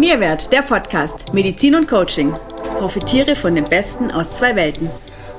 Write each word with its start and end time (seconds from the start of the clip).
Mehrwert, 0.00 0.50
der 0.50 0.62
Podcast 0.62 1.34
Medizin 1.34 1.74
und 1.74 1.86
Coaching. 1.86 2.32
Profitiere 2.78 3.36
von 3.36 3.54
dem 3.54 3.64
Besten 3.64 4.10
aus 4.10 4.34
zwei 4.34 4.56
Welten. 4.56 4.88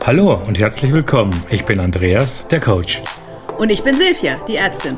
Hallo 0.06 0.40
und 0.48 0.60
herzlich 0.60 0.94
willkommen. 0.94 1.34
Ich 1.50 1.66
bin 1.66 1.80
Andreas, 1.80 2.46
der 2.48 2.60
Coach. 2.60 3.02
Und 3.58 3.72
ich 3.72 3.82
bin 3.82 3.96
Silvia, 3.96 4.38
die 4.48 4.58
Ärztin. 4.58 4.98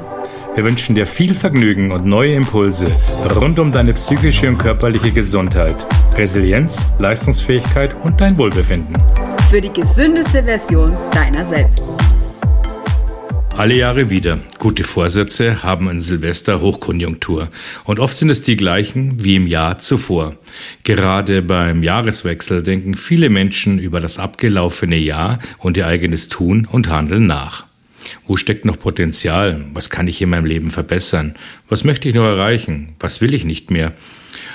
Wir 0.54 0.65
wünschen 0.65 0.96
dir 0.96 1.07
viel 1.07 1.33
Vergnügen 1.33 1.94
und 1.94 2.05
neue 2.05 2.36
Impulse 2.36 2.87
rund 3.40 3.58
um 3.58 3.72
deine 3.72 3.94
psychische 3.94 4.49
und 4.49 4.58
körperliche 4.58 5.12
Gesundheit, 5.12 5.77
Resilienz, 6.18 6.86
Leistungsfähigkeit 7.00 7.95
und 8.04 8.19
dein 8.19 8.37
Wohlbefinden. 8.37 8.97
Für 9.50 9.62
die 9.62 9.72
gesündeste 9.72 10.44
Version 10.44 10.94
deiner 11.14 11.47
selbst. 11.47 11.83
Alle 13.56 13.76
Jahre 13.76 14.10
wieder. 14.10 14.40
Gute 14.58 14.83
Vorsätze 14.83 15.62
haben 15.62 15.88
in 15.88 16.02
Silvester 16.02 16.59
Hochkonjunktur. 16.59 17.50
Und 17.84 18.00
oft 18.00 18.18
sind 18.18 18.32
es 18.32 18.41
die 18.41 18.55
gleichen 18.55 19.23
wie 19.23 19.36
im 19.36 19.46
Jahr 19.46 19.77
zuvor. 19.77 20.36
Gerade 20.84 21.44
beim 21.44 21.84
Jahreswechsel 21.84 22.63
denken 22.63 22.96
viele 22.96 23.30
Menschen 23.30 23.77
über 23.77 24.00
das 24.00 24.18
abgelaufene 24.18 24.98
Jahr 24.98 25.38
und 25.60 25.77
ihr 25.77 25.86
eigenes 25.86 26.30
Tun 26.30 26.68
und 26.70 26.90
Handeln 26.90 27.27
nach. 27.27 27.66
Wo 28.26 28.38
steckt 28.38 28.66
noch 28.66 28.80
Potenzial? 28.80 29.63
Was 29.74 29.91
kann 29.91 30.08
ich 30.08 30.22
in 30.22 30.30
meinem 30.30 30.46
Leben 30.46 30.72
verbessern? 30.72 31.35
Was 31.70 31.84
möchte 31.84 32.10
ich 32.10 32.16
noch 32.16 32.26
erreichen? 32.26 32.96
Was 32.99 33.22
will 33.22 33.35
ich 33.35 33.46
nicht 33.46 33.70
mehr? 33.70 33.94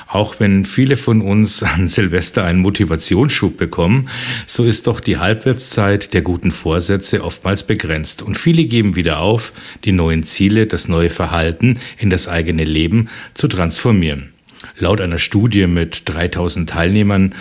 Auch 0.08 0.40
wenn 0.40 0.64
viele 0.64 0.96
von 0.96 1.20
uns 1.20 1.62
an 1.62 1.86
Silvester 1.86 2.44
einen 2.44 2.60
Motivationsschub 2.60 3.58
bekommen, 3.58 4.08
so 4.46 4.64
ist 4.64 4.86
doch 4.86 5.00
die 5.00 5.18
Halbwertszeit 5.18 6.14
der 6.14 6.22
guten 6.22 6.50
Vorsätze 6.50 7.22
oftmals 7.22 7.62
begrenzt. 7.62 8.22
Und 8.22 8.38
viele 8.38 8.64
geben 8.64 8.96
wieder 8.96 9.20
auf, 9.20 9.52
die 9.84 9.92
neuen 9.92 10.22
Ziele, 10.22 10.66
das 10.66 10.88
neue 10.88 11.10
Verhalten 11.10 11.78
in 11.98 12.08
das 12.08 12.26
eigene 12.26 12.64
Leben 12.64 13.10
zu 13.34 13.48
transformieren. 13.48 14.32
Laut 14.78 15.00
einer 15.00 15.18
Studie 15.18 15.66
mit 15.66 16.02
3000 16.06 16.68
Teilnehmern, 16.68 17.34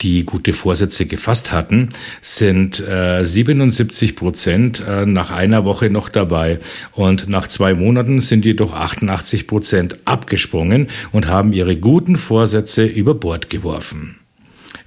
die 0.00 0.24
gute 0.24 0.52
Vorsätze 0.52 1.06
gefasst 1.06 1.52
hatten, 1.52 1.90
sind 2.20 2.80
äh, 2.80 3.24
77 3.24 4.16
Prozent 4.16 4.82
äh, 4.86 5.06
nach 5.06 5.30
einer 5.30 5.64
Woche 5.64 5.90
noch 5.90 6.08
dabei. 6.08 6.58
Und 6.92 7.28
nach 7.28 7.46
zwei 7.46 7.74
Monaten 7.74 8.20
sind 8.20 8.44
jedoch 8.44 8.74
88 8.74 9.46
Prozent 9.46 9.96
abgesprungen 10.04 10.88
und 11.12 11.28
haben 11.28 11.52
ihre 11.52 11.76
guten 11.76 12.16
Vorsätze 12.16 12.84
über 12.84 13.14
Bord 13.14 13.50
geworfen. 13.50 14.16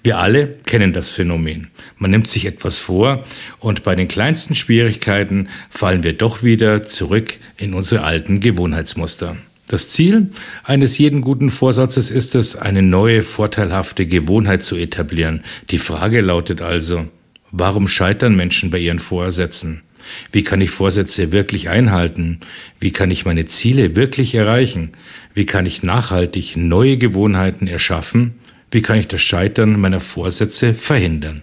Wir 0.04 0.20
alle 0.20 0.48
kennen 0.66 0.94
das 0.94 1.10
Phänomen. 1.10 1.70
Man 1.98 2.12
nimmt 2.12 2.28
sich 2.28 2.46
etwas 2.46 2.78
vor 2.78 3.24
und 3.60 3.84
bei 3.84 3.96
den 3.96 4.08
kleinsten 4.08 4.56
Schwierigkeiten 4.56 5.50
fallen 5.70 6.04
wir 6.04 6.14
doch 6.14 6.44
wieder 6.44 6.84
zurück 6.84 7.34
in 7.58 7.74
unsere 7.74 8.04
alten 8.04 8.40
Gewohnheitsmuster. 8.40 9.38
Das 9.68 9.90
Ziel 9.90 10.32
eines 10.64 10.98
jeden 10.98 11.20
guten 11.20 11.50
Vorsatzes 11.50 12.10
ist 12.10 12.36
es, 12.36 12.56
eine 12.56 12.82
neue, 12.82 13.22
vorteilhafte 13.22 14.06
Gewohnheit 14.06 14.64
zu 14.64 14.78
etablieren. 14.78 15.44
Die 15.72 15.78
Frage 15.78 16.22
lautet 16.22 16.62
also, 16.62 17.06
warum 17.52 17.90
scheitern 17.90 18.38
Menschen 18.38 18.70
bei 18.70 18.78
ihren 18.78 19.00
Vorsätzen? 19.00 19.84
Wie 20.32 20.44
kann 20.44 20.62
ich 20.62 20.70
Vorsätze 20.70 21.34
wirklich 21.34 21.68
einhalten? 21.68 22.40
Wie 22.80 22.92
kann 22.92 23.12
ich 23.12 23.26
meine 23.26 23.46
Ziele 23.46 23.98
wirklich 23.98 24.36
erreichen? 24.36 24.94
Wie 25.34 25.46
kann 25.46 25.66
ich 25.66 25.84
nachhaltig 25.84 26.56
neue 26.56 26.96
Gewohnheiten 26.96 27.68
erschaffen? 27.68 28.36
Wie 28.72 28.82
kann 28.82 28.98
ich 28.98 29.10
das 29.10 29.22
Scheitern 29.22 29.82
meiner 29.82 30.00
Vorsätze 30.00 30.74
verhindern? 30.76 31.42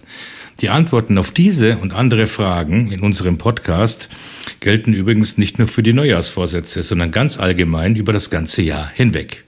Die 0.61 0.69
Antworten 0.69 1.17
auf 1.17 1.31
diese 1.31 1.77
und 1.77 1.93
andere 1.93 2.27
Fragen 2.27 2.89
in 2.89 3.01
unserem 3.01 3.37
Podcast 3.37 4.07
gelten 4.61 4.93
übrigens 4.93 5.37
nicht 5.37 5.59
nur 5.59 5.67
für 5.67 5.83
die 5.83 5.91
Neujahrsvorsätze, 5.91 6.81
sondern 6.81 7.11
ganz 7.11 7.37
allgemein 7.37 7.97
über 7.97 8.13
das 8.13 8.29
ganze 8.29 8.61
Jahr 8.61 8.89
hinweg. 8.95 9.43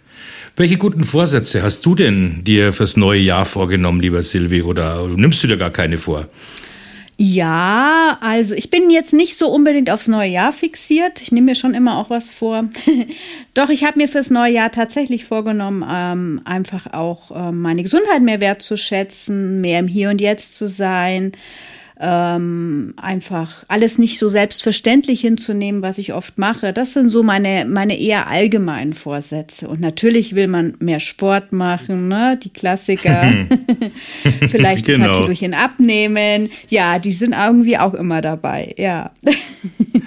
Welche 0.57 0.77
guten 0.77 1.05
Vorsätze 1.05 1.63
hast 1.63 1.85
du 1.85 1.95
denn 1.95 2.43
dir 2.43 2.73
fürs 2.73 2.97
neue 2.97 3.21
Jahr 3.21 3.45
vorgenommen, 3.45 4.01
lieber 4.01 4.21
Silvi, 4.21 4.63
oder 4.63 5.07
nimmst 5.07 5.41
du 5.43 5.47
dir 5.47 5.57
gar 5.57 5.69
keine 5.69 5.97
vor? 5.97 6.27
Ja, 7.19 8.19
also 8.21 8.53
ich 8.53 8.69
bin 8.69 8.91
jetzt 8.91 9.11
nicht 9.11 9.37
so 9.37 9.49
unbedingt 9.49 9.89
aufs 9.89 10.07
neue 10.07 10.29
Jahr 10.29 10.51
fixiert. 10.51 11.19
Ich 11.19 11.31
nehme 11.31 11.45
mir 11.45 11.55
schon 11.55 11.73
immer 11.73 11.97
auch 11.97 12.11
was 12.11 12.29
vor. 12.29 12.65
Doch 13.55 13.69
ich 13.69 13.83
habe 13.83 13.97
mir 13.97 14.07
fürs 14.07 14.29
neue 14.29 14.53
Jahr 14.53 14.71
tatsächlich 14.71 15.25
vorgenommen, 15.25 15.83
ähm, 15.91 16.41
einfach 16.45 16.93
auch 16.93 17.31
ähm, 17.33 17.61
meine 17.61 17.81
Gesundheit 17.81 18.21
mehr 18.21 18.39
wertzuschätzen, 18.39 19.61
mehr 19.61 19.79
im 19.79 19.87
Hier 19.87 20.11
und 20.11 20.21
Jetzt 20.21 20.55
zu 20.55 20.67
sein 20.67 21.31
ähm, 21.99 22.93
einfach 22.97 23.63
alles 23.67 23.97
nicht 23.97 24.19
so 24.19 24.29
selbstverständlich 24.29 25.21
hinzunehmen, 25.21 25.81
was 25.81 25.97
ich 25.97 26.13
oft 26.13 26.37
mache. 26.37 26.73
Das 26.73 26.93
sind 26.93 27.09
so 27.09 27.23
meine, 27.23 27.65
meine 27.67 27.99
eher 27.99 28.27
allgemeinen 28.27 28.93
Vorsätze. 28.93 29.67
Und 29.67 29.79
natürlich 29.79 30.35
will 30.35 30.47
man 30.47 30.75
mehr 30.79 30.99
Sport 30.99 31.53
machen, 31.53 32.07
ne? 32.07 32.39
die 32.41 32.51
Klassiker. 32.51 33.21
Vielleicht 34.49 34.85
genau. 34.85 35.05
ein 35.05 35.09
paar 35.09 35.15
genau. 35.19 35.33
Kilochen 35.33 35.53
abnehmen. 35.53 36.49
Ja, 36.69 36.99
die 36.99 37.11
sind 37.11 37.33
irgendwie 37.33 37.77
auch 37.77 37.93
immer 37.93 38.21
dabei, 38.21 38.73
ja. 38.77 39.11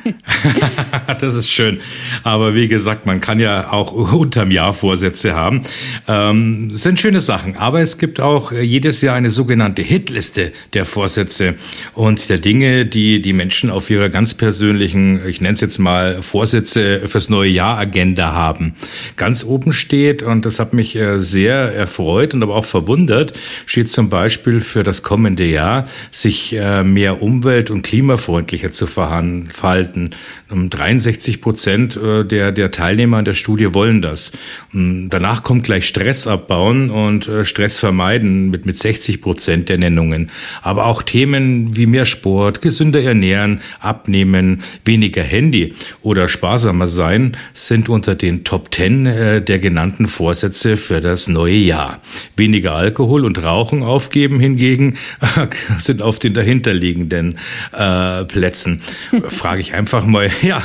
das 1.21 1.35
ist 1.35 1.51
schön. 1.51 1.81
Aber 2.23 2.55
wie 2.55 2.69
gesagt, 2.69 3.07
man 3.07 3.21
kann 3.21 3.41
ja 3.41 3.73
auch 3.73 3.93
unterm 3.93 4.51
Jahr 4.51 4.73
Vorsätze 4.73 5.35
haben. 5.35 5.63
Ähm, 6.09 6.71
sind 6.75 7.01
schöne 7.01 7.21
Sachen. 7.21 7.57
Aber 7.57 7.81
es 7.81 7.99
gibt 7.99 8.21
auch 8.21 8.53
jedes 8.53 9.03
Jahr 9.03 9.17
eine 9.17 9.31
sogenannte 9.31 9.83
Hitliste 9.83 10.53
der 10.73 10.85
Vorsätze 10.85 11.57
und 11.95 12.29
der 12.29 12.39
Dinge, 12.39 12.87
die 12.87 13.23
die 13.23 13.33
Menschen 13.33 13.71
auf 13.71 13.91
ihrer 13.91 14.09
ganz 14.09 14.35
persönlichen, 14.35 15.21
ich 15.27 15.41
nenne 15.41 15.55
es 15.55 15.61
jetzt 15.61 15.79
mal 15.79 16.23
Vorsätze 16.23 17.03
fürs 17.07 17.29
neue 17.29 17.51
Jahr 17.51 17.79
Agenda 17.79 18.33
haben. 18.33 18.75
Ganz 19.17 19.45
oben 19.45 19.73
steht, 19.73 20.23
und 20.23 20.47
das 20.47 20.59
hat 20.59 20.73
mich 20.73 20.97
äh, 20.97 21.21
sehr 21.21 21.55
erfreut 21.75 22.35
und 22.35 22.43
aber 22.43 22.55
auch 22.57 22.65
verwundert, 22.65 23.39
steht 23.67 23.89
zum 23.91 24.09
Beispiel 24.09 24.61
für 24.61 24.83
das 24.83 25.03
kommende 25.03 25.45
Jahr, 25.45 25.87
sich 26.11 26.55
äh, 26.57 26.83
mehr 26.83 27.23
umwelt- 27.23 27.71
und 27.71 27.83
klimafreundlicher 27.83 28.73
zu 28.73 28.87
verhalten. 28.87 30.11
63 30.51 31.41
Prozent 31.41 31.97
äh, 31.97 32.25
der, 32.25 32.53
der 32.53 32.71
Teilnehmer 32.71 33.19
an 33.19 33.25
der 33.25 33.35
Studie 33.35 33.75
wollen 33.75 34.03
das. 34.03 34.33
Danach 34.73 35.43
kommt 35.43 35.65
gleich 35.65 35.87
Stress 35.87 36.27
abbauen 36.27 36.91
und 36.91 37.31
Stress 37.43 37.79
vermeiden 37.79 38.51
mit, 38.51 38.67
mit 38.67 38.79
60 38.79 39.21
Prozent 39.21 39.69
der 39.69 39.79
Nennungen. 39.79 40.31
Aber 40.63 40.87
auch 40.87 41.03
Themen 41.03 41.70
wie 41.77 41.87
mehr 41.87 42.07
Sport, 42.07 42.63
gesünder 42.63 43.03
ernähren, 43.03 43.61
abnehmen, 43.81 44.63
weniger 44.85 45.23
Handy 45.23 45.75
oder 46.03 46.29
sparsamer 46.29 46.87
sein 46.87 47.37
sind 47.55 47.89
unter 47.89 48.15
den 48.15 48.45
Top 48.45 48.71
Ten 48.71 49.07
äh, 49.07 49.43
der 49.43 49.59
genannten 49.59 50.09
Vorsätze 50.09 50.77
für 50.77 51.01
das 51.01 51.29
neue 51.29 51.57
Jahr. 51.57 52.01
Weniger 52.37 52.75
Alkohol 52.75 53.25
und 53.25 53.43
Rauchen 53.43 53.83
aufgeben 53.83 54.41
hingegen 54.41 54.97
äh, 55.21 55.47
sind 55.79 56.03
auf 56.03 56.19
den 56.19 56.35
dahinterliegenden 56.35 57.39
äh, 57.73 58.25
Plätzen. 58.25 58.81
Frage 59.29 59.61
ich 59.61 59.75
einfach 59.75 60.07
mal, 60.07 60.31
ja, 60.43 60.63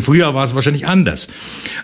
früher 0.00 0.34
war 0.34 0.44
es 0.44 0.54
wahrscheinlich 0.54 0.86
anders. 0.86 1.28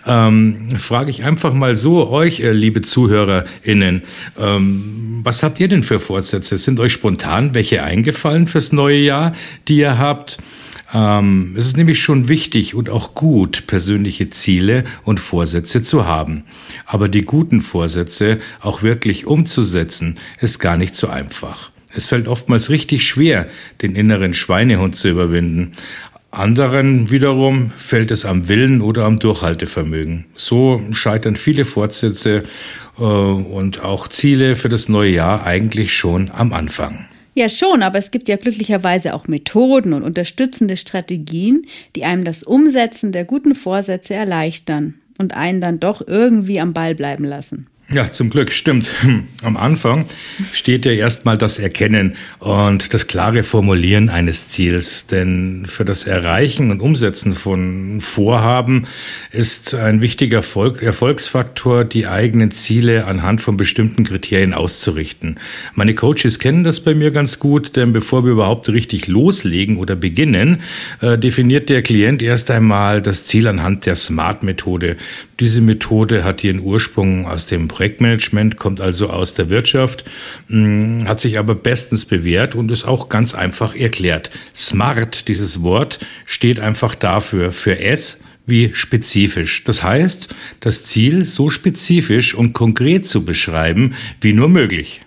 Ähm, 0.05 0.69
frage 0.77 1.11
ich 1.11 1.23
einfach 1.23 1.53
mal 1.53 1.75
so 1.75 2.09
euch, 2.09 2.39
äh, 2.39 2.51
liebe 2.51 2.81
ZuhörerInnen, 2.81 4.01
ähm, 4.39 5.21
was 5.23 5.43
habt 5.43 5.59
ihr 5.59 5.67
denn 5.67 5.83
für 5.83 5.99
Vorsätze? 5.99 6.57
Sind 6.57 6.79
euch 6.79 6.93
spontan 6.93 7.53
welche 7.53 7.83
eingefallen 7.83 8.47
fürs 8.49 8.71
neue 8.71 8.99
Jahr, 8.99 9.33
die 9.67 9.77
ihr 9.77 9.97
habt? 9.97 10.37
Ähm, 10.93 11.55
es 11.57 11.67
ist 11.67 11.77
nämlich 11.77 11.99
schon 11.99 12.27
wichtig 12.27 12.73
und 12.75 12.89
auch 12.89 13.13
gut, 13.13 13.67
persönliche 13.67 14.29
Ziele 14.29 14.83
und 15.03 15.19
Vorsätze 15.19 15.81
zu 15.81 16.05
haben. 16.05 16.43
Aber 16.85 17.09
die 17.09 17.21
guten 17.21 17.61
Vorsätze 17.61 18.39
auch 18.59 18.81
wirklich 18.81 19.25
umzusetzen, 19.25 20.17
ist 20.39 20.59
gar 20.59 20.77
nicht 20.77 20.95
so 20.95 21.07
einfach. 21.07 21.71
Es 21.93 22.05
fällt 22.05 22.27
oftmals 22.27 22.69
richtig 22.69 23.07
schwer, 23.07 23.47
den 23.81 23.95
inneren 23.95 24.33
Schweinehund 24.33 24.95
zu 24.95 25.09
überwinden. 25.09 25.73
Anderen 26.31 27.09
wiederum 27.09 27.71
fällt 27.75 28.11
es 28.11 28.23
am 28.23 28.47
Willen 28.47 28.81
oder 28.81 29.05
am 29.05 29.17
Durchhaltevermögen. 29.17 30.25
So 30.35 30.81
scheitern 30.91 31.35
viele 31.35 31.65
Fortsätze 31.65 32.43
äh, 32.99 33.01
und 33.01 33.81
auch 33.81 34.07
Ziele 34.07 34.55
für 34.55 34.69
das 34.69 34.89
neue 34.89 35.09
Jahr 35.09 35.43
eigentlich 35.45 35.93
schon 35.93 36.29
am 36.29 36.53
Anfang. 36.53 37.08
Ja, 37.39 37.47
schon, 37.47 37.83
aber 37.83 37.97
es 37.97 38.11
gibt 38.11 38.27
ja 38.27 38.35
glücklicherweise 38.35 39.13
auch 39.13 39.29
Methoden 39.29 39.93
und 39.93 40.03
unterstützende 40.03 40.75
Strategien, 40.75 41.65
die 41.95 42.03
einem 42.03 42.25
das 42.25 42.43
Umsetzen 42.43 43.13
der 43.13 43.23
guten 43.23 43.55
Vorsätze 43.55 44.13
erleichtern 44.13 44.95
und 45.17 45.37
einen 45.37 45.61
dann 45.61 45.79
doch 45.79 46.05
irgendwie 46.05 46.59
am 46.59 46.73
Ball 46.73 46.95
bleiben 46.95 47.23
lassen. 47.23 47.67
Ja, 47.91 48.11
zum 48.11 48.29
Glück, 48.29 48.51
stimmt. 48.51 48.87
Am 49.41 49.57
Anfang 49.57 50.05
steht 50.53 50.85
ja 50.85 50.91
erstmal 50.91 51.39
das 51.39 51.57
Erkennen 51.57 52.15
und 52.37 52.93
das 52.93 53.07
klare 53.07 53.41
Formulieren 53.41 54.09
eines 54.09 54.47
Ziels. 54.47 55.07
Denn 55.07 55.65
für 55.65 55.85
das 55.85 56.03
Erreichen 56.03 56.69
und 56.69 56.81
Umsetzen 56.81 57.33
von 57.33 57.99
Vorhaben 57.99 58.85
ist 59.31 59.73
ein 59.73 60.03
wichtiger 60.03 60.37
Erfolg, 60.37 60.83
Erfolgsfaktor, 60.83 61.83
die 61.83 62.05
eigenen 62.05 62.51
Ziele 62.51 63.05
anhand 63.05 63.41
von 63.41 63.57
bestimmten 63.57 64.03
Kriterien 64.03 64.53
auszurichten. 64.53 65.39
Meine 65.73 65.95
Coaches 65.95 66.37
kennen 66.37 66.63
das 66.63 66.81
bei 66.81 66.93
mir 66.93 67.09
ganz 67.09 67.39
gut, 67.39 67.75
denn 67.75 67.91
bevor 67.91 68.23
wir 68.23 68.33
überhaupt 68.33 68.69
richtig 68.69 69.07
loslegen 69.07 69.77
oder 69.77 69.95
beginnen, 69.95 70.61
äh, 71.01 71.17
definiert 71.17 71.69
der 71.69 71.81
Klient 71.81 72.21
erst 72.21 72.51
einmal 72.51 73.01
das 73.01 73.25
Ziel 73.25 73.47
anhand 73.47 73.87
der 73.87 73.95
SMART-Methode. 73.95 74.95
Diese 75.39 75.61
Methode 75.61 76.23
hat 76.23 76.43
ihren 76.43 76.59
Ursprung 76.59 77.25
aus 77.25 77.47
dem 77.47 77.67
Projektmanagement, 77.79 78.57
kommt 78.57 78.81
also 78.81 79.09
aus 79.09 79.35
der 79.35 79.49
Wirtschaft, 79.49 80.03
hm, 80.49 81.05
hat 81.07 81.21
sich 81.21 81.39
aber 81.39 81.55
bestens 81.55 82.03
bewährt 82.03 82.53
und 82.53 82.69
ist 82.71 82.83
auch 82.83 83.07
ganz 83.07 83.33
einfach 83.33 83.73
erklärt. 83.73 84.31
Smart, 84.53 85.29
dieses 85.29 85.63
Wort, 85.63 85.99
steht 86.25 86.59
einfach 86.59 86.93
dafür, 86.93 87.53
für 87.53 87.79
S 87.79 88.17
wie 88.45 88.73
spezifisch. 88.73 89.63
Das 89.63 89.81
heißt, 89.81 90.35
das 90.59 90.83
Ziel 90.83 91.23
so 91.23 91.49
spezifisch 91.49 92.35
und 92.35 92.51
konkret 92.51 93.05
zu 93.05 93.23
beschreiben, 93.23 93.95
wie 94.19 94.33
nur 94.33 94.49
möglich. 94.49 94.99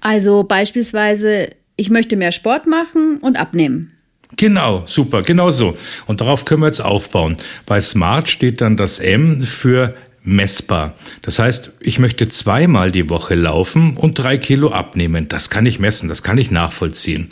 Also 0.00 0.42
beispielsweise, 0.42 1.50
ich 1.76 1.90
möchte 1.90 2.16
mehr 2.16 2.32
Sport 2.32 2.66
machen 2.66 3.18
und 3.20 3.36
abnehmen. 3.36 3.92
Genau, 4.36 4.84
super, 4.86 5.22
genau 5.22 5.50
so. 5.50 5.76
Und 6.06 6.20
darauf 6.20 6.46
können 6.46 6.62
wir 6.62 6.66
jetzt 6.66 6.80
aufbauen. 6.80 7.36
Bei 7.66 7.80
Smart 7.80 8.28
steht 8.28 8.60
dann 8.60 8.76
das 8.76 8.98
M 8.98 9.42
für 9.42 9.94
messbar. 10.26 10.94
Das 11.22 11.38
heißt, 11.38 11.70
ich 11.80 11.98
möchte 11.98 12.28
zweimal 12.28 12.90
die 12.90 13.08
Woche 13.08 13.34
laufen 13.34 13.96
und 13.96 14.18
drei 14.18 14.36
Kilo 14.36 14.72
abnehmen. 14.72 15.28
Das 15.28 15.48
kann 15.48 15.64
ich 15.64 15.78
messen, 15.78 16.08
das 16.08 16.22
kann 16.22 16.36
ich 16.36 16.50
nachvollziehen. 16.50 17.28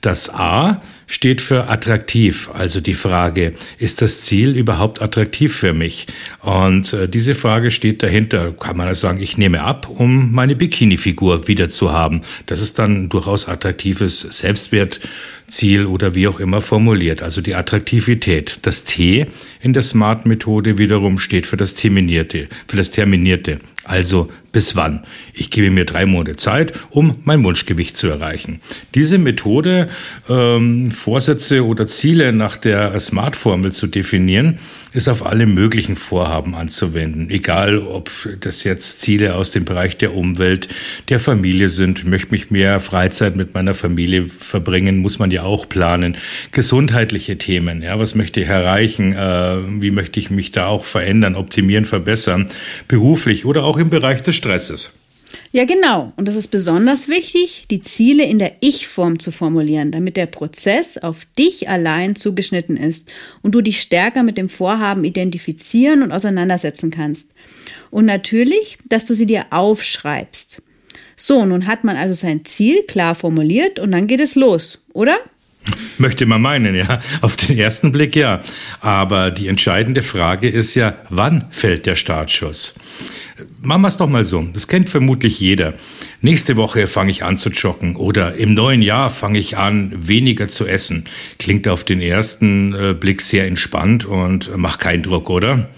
Das 0.00 0.30
A 0.30 0.80
steht 1.10 1.40
für 1.40 1.68
attraktiv. 1.68 2.50
Also 2.54 2.80
die 2.80 2.94
Frage, 2.94 3.52
ist 3.78 4.00
das 4.00 4.20
Ziel 4.20 4.56
überhaupt 4.56 5.02
attraktiv 5.02 5.52
für 5.54 5.72
mich? 5.72 6.06
Und 6.40 6.92
äh, 6.92 7.08
diese 7.08 7.34
Frage 7.34 7.72
steht 7.72 8.04
dahinter. 8.04 8.52
Kann 8.52 8.76
man 8.76 8.86
also 8.86 9.08
sagen, 9.08 9.20
ich 9.20 9.36
nehme 9.36 9.62
ab, 9.62 9.88
um 9.88 10.30
meine 10.32 10.54
Bikini-Figur 10.54 11.48
wieder 11.48 11.68
zu 11.68 11.90
haben. 11.90 12.20
Das 12.46 12.60
ist 12.60 12.78
dann 12.78 13.08
durchaus 13.08 13.48
attraktives 13.48 14.20
Selbstwertziel 14.20 15.86
oder 15.86 16.14
wie 16.14 16.28
auch 16.28 16.38
immer 16.38 16.62
formuliert. 16.62 17.22
Also 17.22 17.40
die 17.40 17.56
Attraktivität. 17.56 18.60
Das 18.62 18.84
T 18.84 19.26
in 19.60 19.72
der 19.72 19.82
Smart-Methode 19.82 20.78
wiederum 20.78 21.18
steht 21.18 21.44
für 21.44 21.56
das 21.56 21.74
Terminierte, 21.74 22.46
für 22.68 22.76
das 22.76 22.92
Terminierte. 22.92 23.58
Also 23.82 24.30
bis 24.52 24.76
wann? 24.76 25.02
Ich 25.34 25.50
gebe 25.50 25.70
mir 25.70 25.84
drei 25.84 26.06
Monate 26.06 26.36
Zeit, 26.36 26.72
um 26.90 27.16
mein 27.24 27.44
Wunschgewicht 27.44 27.96
zu 27.96 28.08
erreichen. 28.08 28.60
Diese 28.94 29.18
Methode, 29.18 29.88
ähm, 30.28 30.90
Vorsätze 30.90 31.64
oder 31.64 31.86
Ziele 31.86 32.32
nach 32.32 32.56
der 32.56 32.98
Smart-Formel 32.98 33.72
zu 33.72 33.86
definieren, 33.86 34.58
ist 34.92 35.08
auf 35.08 35.24
alle 35.24 35.46
möglichen 35.46 35.96
Vorhaben 35.96 36.54
anzuwenden. 36.54 37.30
Egal, 37.30 37.78
ob 37.78 38.10
das 38.40 38.64
jetzt 38.64 39.00
Ziele 39.00 39.36
aus 39.36 39.52
dem 39.52 39.64
Bereich 39.64 39.96
der 39.98 40.14
Umwelt, 40.14 40.68
der 41.08 41.20
Familie 41.20 41.68
sind, 41.68 42.04
möchte 42.04 42.32
mich 42.32 42.50
mehr 42.50 42.80
Freizeit 42.80 43.36
mit 43.36 43.54
meiner 43.54 43.74
Familie 43.74 44.26
verbringen, 44.26 44.98
muss 44.98 45.18
man 45.18 45.30
ja 45.30 45.42
auch 45.42 45.68
planen. 45.68 46.16
Gesundheitliche 46.50 47.38
Themen, 47.38 47.82
ja, 47.82 47.98
was 47.98 48.14
möchte 48.14 48.40
ich 48.40 48.48
erreichen? 48.48 49.12
Äh, 49.12 49.80
wie 49.80 49.90
möchte 49.92 50.18
ich 50.18 50.30
mich 50.30 50.50
da 50.50 50.66
auch 50.66 50.84
verändern, 50.84 51.36
optimieren, 51.36 51.84
verbessern? 51.84 52.46
Beruflich 52.88 53.44
oder 53.44 53.64
auch 53.64 53.76
im 53.76 53.90
Bereich 53.90 54.22
des 54.22 54.34
Stresses. 54.40 54.90
Ja, 55.52 55.64
genau. 55.64 56.12
Und 56.16 56.26
das 56.28 56.34
ist 56.34 56.48
besonders 56.48 57.08
wichtig, 57.08 57.64
die 57.70 57.80
Ziele 57.80 58.24
in 58.24 58.38
der 58.38 58.54
Ich-Form 58.60 59.18
zu 59.18 59.30
formulieren, 59.30 59.90
damit 59.90 60.16
der 60.16 60.26
Prozess 60.26 60.98
auf 60.98 61.26
dich 61.38 61.68
allein 61.68 62.16
zugeschnitten 62.16 62.76
ist 62.76 63.12
und 63.42 63.54
du 63.54 63.60
dich 63.60 63.80
stärker 63.80 64.22
mit 64.22 64.36
dem 64.36 64.48
Vorhaben 64.48 65.04
identifizieren 65.04 66.02
und 66.02 66.12
auseinandersetzen 66.12 66.90
kannst. 66.90 67.34
Und 67.90 68.06
natürlich, 68.06 68.78
dass 68.88 69.06
du 69.06 69.14
sie 69.14 69.26
dir 69.26 69.46
aufschreibst. 69.50 70.62
So, 71.16 71.44
nun 71.44 71.66
hat 71.66 71.84
man 71.84 71.96
also 71.96 72.14
sein 72.14 72.44
Ziel 72.44 72.82
klar 72.84 73.14
formuliert 73.14 73.78
und 73.78 73.92
dann 73.92 74.06
geht 74.06 74.20
es 74.20 74.36
los, 74.36 74.78
oder? 74.92 75.18
Möchte 75.98 76.26
man 76.26 76.40
meinen, 76.40 76.74
ja. 76.74 77.00
Auf 77.20 77.36
den 77.36 77.58
ersten 77.58 77.92
Blick 77.92 78.16
ja. 78.16 78.40
Aber 78.80 79.30
die 79.30 79.48
entscheidende 79.48 80.02
Frage 80.02 80.48
ist 80.48 80.74
ja, 80.74 80.96
wann 81.10 81.46
fällt 81.50 81.86
der 81.86 81.96
Startschuss? 81.96 82.74
Machen 83.62 83.82
wir 83.82 83.88
es 83.88 83.96
doch 83.96 84.08
mal 84.08 84.24
so. 84.24 84.42
Das 84.52 84.68
kennt 84.68 84.88
vermutlich 84.88 85.40
jeder. 85.40 85.74
Nächste 86.20 86.56
Woche 86.56 86.86
fange 86.86 87.10
ich 87.10 87.24
an 87.24 87.38
zu 87.38 87.50
joggen 87.50 87.96
oder 87.96 88.34
im 88.34 88.54
neuen 88.54 88.82
Jahr 88.82 89.10
fange 89.10 89.38
ich 89.38 89.56
an, 89.56 89.92
weniger 89.96 90.48
zu 90.48 90.66
essen. 90.66 91.04
Klingt 91.38 91.68
auf 91.68 91.84
den 91.84 92.00
ersten 92.00 92.74
äh, 92.74 92.94
Blick 92.94 93.20
sehr 93.20 93.46
entspannt 93.46 94.04
und 94.04 94.56
macht 94.56 94.80
keinen 94.80 95.02
Druck, 95.02 95.30
oder? 95.30 95.68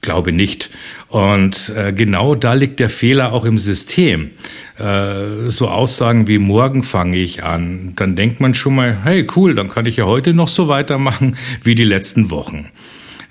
Glaube 0.00 0.32
nicht. 0.32 0.70
Und 1.08 1.72
äh, 1.76 1.92
genau 1.92 2.34
da 2.34 2.54
liegt 2.54 2.78
der 2.78 2.90
Fehler 2.90 3.32
auch 3.32 3.44
im 3.44 3.58
System. 3.58 4.30
Äh, 4.78 5.48
so 5.48 5.68
Aussagen 5.68 6.28
wie 6.28 6.38
morgen 6.38 6.84
fange 6.84 7.16
ich 7.16 7.42
an, 7.42 7.94
dann 7.96 8.14
denkt 8.14 8.40
man 8.40 8.54
schon 8.54 8.76
mal, 8.76 8.98
hey 9.02 9.26
cool, 9.34 9.54
dann 9.54 9.68
kann 9.68 9.86
ich 9.86 9.96
ja 9.96 10.04
heute 10.04 10.34
noch 10.34 10.48
so 10.48 10.68
weitermachen 10.68 11.36
wie 11.62 11.74
die 11.74 11.84
letzten 11.84 12.30
Wochen 12.30 12.70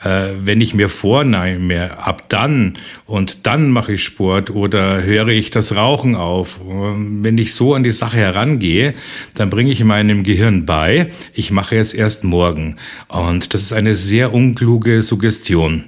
äh, 0.04 0.30
wenn 0.40 0.62
ich 0.62 0.74
mir 0.74 0.90
vornehme, 0.90 1.98
ab 1.98 2.30
dann 2.30 2.74
und 3.06 3.46
dann 3.48 3.72
mache 3.72 3.94
ich 3.94 4.04
Sport 4.04 4.50
oder 4.50 5.04
höre 5.04 5.30
ich 5.30 5.52
das 5.52 5.76
Rauchen 5.76 6.16
auf, 6.16 6.60
wenn 6.64 7.38
ich 7.38 7.54
so 7.54 7.74
an 7.74 7.84
die 7.84 7.92
Sache 7.92 8.18
herangehe, 8.18 8.94
dann 9.34 9.50
bringe 9.50 9.72
ich 9.72 9.84
meinem 9.84 10.24
Gehirn 10.24 10.66
bei, 10.66 11.10
ich 11.34 11.52
mache 11.52 11.78
es 11.78 11.94
erst 11.94 12.24
morgen. 12.24 12.76
Und 13.08 13.54
das 13.54 13.64
ist 13.64 13.74
eine 13.74 13.96
sehr 13.96 14.34
unkluge 14.34 15.02
Suggestion. 15.02 15.86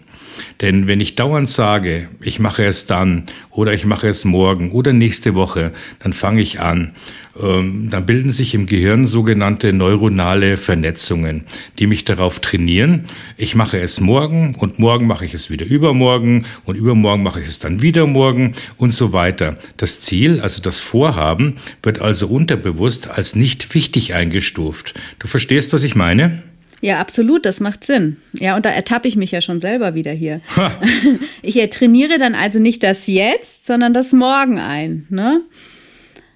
Denn 0.61 0.87
wenn 0.87 1.01
ich 1.01 1.15
dauernd 1.15 1.49
sage, 1.49 2.09
ich 2.21 2.39
mache 2.39 2.65
es 2.65 2.85
dann 2.85 3.25
oder 3.49 3.73
ich 3.73 3.85
mache 3.85 4.07
es 4.07 4.25
morgen 4.25 4.71
oder 4.71 4.93
nächste 4.93 5.35
Woche, 5.35 5.71
dann 5.99 6.13
fange 6.13 6.41
ich 6.41 6.59
an. 6.59 6.93
Ähm, 7.41 7.89
dann 7.89 8.05
bilden 8.05 8.31
sich 8.31 8.53
im 8.53 8.65
Gehirn 8.65 9.05
sogenannte 9.05 9.71
neuronale 9.71 10.57
Vernetzungen, 10.57 11.45
die 11.77 11.87
mich 11.87 12.03
darauf 12.03 12.39
trainieren. 12.39 13.03
Ich 13.37 13.55
mache 13.55 13.79
es 13.79 14.01
morgen 14.01 14.55
und 14.55 14.79
morgen 14.79 15.07
mache 15.07 15.25
ich 15.25 15.33
es 15.33 15.49
wieder 15.49 15.65
übermorgen 15.65 16.45
und 16.65 16.75
übermorgen 16.75 17.23
mache 17.23 17.39
ich 17.39 17.47
es 17.47 17.59
dann 17.59 17.81
wieder 17.81 18.05
morgen 18.07 18.53
und 18.77 18.91
so 18.91 19.13
weiter. 19.13 19.55
Das 19.77 20.01
Ziel, 20.01 20.41
also 20.41 20.61
das 20.61 20.79
Vorhaben, 20.79 21.55
wird 21.83 21.99
also 21.99 22.27
unterbewusst 22.27 23.09
als 23.09 23.35
nicht 23.35 23.73
wichtig 23.73 24.13
eingestuft. 24.13 24.93
Du 25.19 25.27
verstehst, 25.27 25.71
was 25.71 25.83
ich 25.83 25.95
meine? 25.95 26.43
Ja, 26.81 26.99
absolut, 26.99 27.45
das 27.45 27.59
macht 27.59 27.83
Sinn. 27.83 28.17
Ja, 28.33 28.55
und 28.55 28.65
da 28.65 28.69
ertappe 28.69 29.07
ich 29.07 29.15
mich 29.15 29.31
ja 29.31 29.41
schon 29.41 29.59
selber 29.59 29.93
wieder 29.93 30.11
hier. 30.11 30.41
Ha. 30.55 30.71
Ich 31.41 31.55
trainiere 31.69 32.17
dann 32.17 32.35
also 32.35 32.59
nicht 32.59 32.83
das 32.83 33.07
Jetzt, 33.07 33.65
sondern 33.65 33.93
das 33.93 34.11
Morgen 34.11 34.59
ein. 34.59 35.05
Ne? 35.09 35.41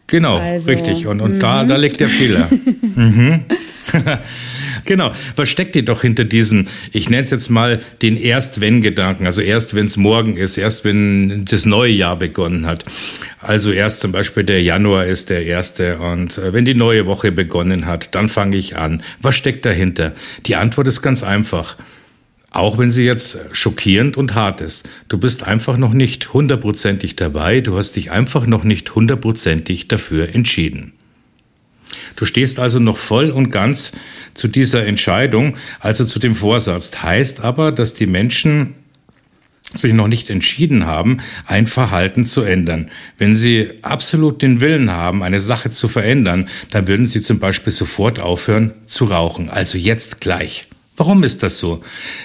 Genau, 0.07 0.37
also, 0.37 0.69
richtig. 0.69 1.07
Und, 1.07 1.21
und 1.21 1.39
da, 1.39 1.63
da 1.63 1.75
liegt 1.75 1.99
der 1.99 2.09
Fehler. 2.09 2.47
mhm. 2.95 3.45
genau. 4.85 5.11
Was 5.35 5.49
steckt 5.49 5.75
ihr 5.75 5.85
doch 5.85 6.01
hinter 6.01 6.23
diesen, 6.23 6.67
ich 6.91 7.09
nenne 7.09 7.23
es 7.23 7.29
jetzt 7.29 7.49
mal 7.49 7.79
den 8.01 8.17
Erst-Wenn-Gedanken, 8.17 9.25
also 9.25 9.41
erst 9.41 9.75
wenn 9.75 9.85
es 9.85 9.97
morgen 9.97 10.37
ist, 10.37 10.57
erst 10.57 10.85
wenn 10.85 11.45
das 11.45 11.65
neue 11.65 11.91
Jahr 11.91 12.17
begonnen 12.17 12.65
hat. 12.65 12.85
Also 13.39 13.71
erst 13.71 13.99
zum 13.99 14.11
Beispiel 14.11 14.43
der 14.43 14.61
Januar 14.61 15.05
ist 15.05 15.29
der 15.29 15.45
erste 15.45 15.99
und 15.99 16.37
äh, 16.37 16.53
wenn 16.53 16.65
die 16.65 16.75
neue 16.75 17.05
Woche 17.05 17.31
begonnen 17.31 17.85
hat, 17.85 18.15
dann 18.15 18.29
fange 18.29 18.57
ich 18.57 18.77
an. 18.77 19.01
Was 19.21 19.35
steckt 19.35 19.65
dahinter? 19.65 20.13
Die 20.45 20.55
Antwort 20.55 20.87
ist 20.87 21.01
ganz 21.01 21.23
einfach. 21.23 21.75
Auch 22.51 22.77
wenn 22.77 22.91
sie 22.91 23.03
jetzt 23.03 23.39
schockierend 23.51 24.15
und 24.15 24.35
hart 24.35 24.61
ist. 24.61 24.87
Du 25.07 25.17
bist 25.17 25.41
einfach 25.43 25.75
noch 25.77 25.93
nicht 25.93 26.33
hundertprozentig 26.33 27.15
dabei, 27.15 27.61
du 27.61 27.75
hast 27.75 27.95
dich 27.95 28.11
einfach 28.11 28.45
noch 28.45 28.63
nicht 28.63 28.93
hundertprozentig 28.93 29.87
dafür 29.87 30.33
entschieden. 30.35 30.93
Du 32.15 32.25
stehst 32.25 32.59
also 32.59 32.79
noch 32.79 32.97
voll 32.97 33.29
und 33.29 33.49
ganz 33.49 33.91
zu 34.33 34.47
dieser 34.47 34.85
Entscheidung, 34.85 35.55
also 35.79 36.05
zu 36.05 36.19
dem 36.19 36.35
Vorsatz. 36.35 36.91
Heißt 37.01 37.41
aber, 37.41 37.71
dass 37.71 37.93
die 37.93 38.07
Menschen 38.07 38.75
sich 39.73 39.93
noch 39.93 40.07
nicht 40.07 40.29
entschieden 40.29 40.85
haben, 40.85 41.17
ein 41.45 41.67
Verhalten 41.67 42.25
zu 42.25 42.41
ändern. 42.41 42.89
Wenn 43.17 43.35
sie 43.35 43.71
absolut 43.81 44.41
den 44.41 44.61
Willen 44.61 44.91
haben, 44.91 45.23
eine 45.23 45.41
Sache 45.41 45.69
zu 45.69 45.87
verändern, 45.87 46.47
dann 46.69 46.87
würden 46.87 47.07
sie 47.07 47.21
zum 47.21 47.39
Beispiel 47.39 47.73
sofort 47.73 48.19
aufhören 48.19 48.73
zu 48.85 49.05
rauchen. 49.05 49.49
Also 49.49 49.77
jetzt 49.77 50.21
gleich. 50.21 50.67
Warum 50.95 51.23
ist 51.23 51.41
das 51.41 51.57
so? 51.57 51.81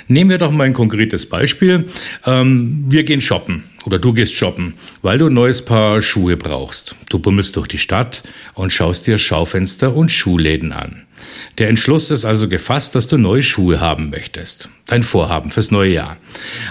Nehmen 0.08 0.28
wir 0.28 0.36
doch 0.36 0.50
mal 0.50 0.64
ein 0.64 0.74
konkretes 0.74 1.26
Beispiel. 1.26 1.86
Ähm, 2.26 2.84
wir 2.88 3.04
gehen 3.04 3.22
shoppen 3.22 3.64
oder 3.88 3.98
du 3.98 4.12
gehst 4.12 4.34
shoppen, 4.34 4.74
weil 5.00 5.16
du 5.16 5.28
ein 5.28 5.32
neues 5.32 5.64
Paar 5.64 6.02
Schuhe 6.02 6.36
brauchst. 6.36 6.94
Du 7.08 7.18
bummelst 7.18 7.56
durch 7.56 7.68
die 7.68 7.78
Stadt 7.78 8.22
und 8.52 8.70
schaust 8.70 9.06
dir 9.06 9.16
Schaufenster 9.16 9.96
und 9.96 10.10
Schuhläden 10.10 10.72
an. 10.72 11.06
Der 11.56 11.70
Entschluss 11.70 12.10
ist 12.10 12.26
also 12.26 12.50
gefasst, 12.50 12.94
dass 12.94 13.08
du 13.08 13.16
neue 13.16 13.40
Schuhe 13.40 13.80
haben 13.80 14.10
möchtest. 14.10 14.68
Dein 14.86 15.02
Vorhaben 15.02 15.50
fürs 15.50 15.70
neue 15.70 15.94
Jahr. 15.94 16.18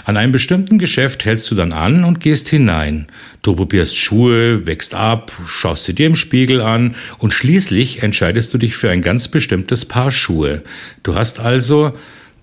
An 0.05 0.15
einem 0.15 0.31
bestimmten 0.31 0.77
Geschäft 0.77 1.25
hältst 1.25 1.49
du 1.49 1.55
dann 1.55 1.73
an 1.73 2.03
und 2.03 2.19
gehst 2.19 2.49
hinein. 2.49 3.07
Du 3.41 3.55
probierst 3.55 3.97
Schuhe, 3.97 4.67
wächst 4.67 4.93
ab, 4.93 5.31
schaust 5.47 5.85
sie 5.85 5.95
dir 5.95 6.05
im 6.05 6.15
Spiegel 6.15 6.61
an 6.61 6.93
und 7.17 7.33
schließlich 7.33 8.03
entscheidest 8.03 8.53
du 8.53 8.59
dich 8.59 8.77
für 8.77 8.91
ein 8.91 9.01
ganz 9.01 9.27
bestimmtes 9.27 9.85
Paar 9.85 10.11
Schuhe. 10.11 10.61
Du 11.01 11.15
hast 11.15 11.39
also 11.39 11.93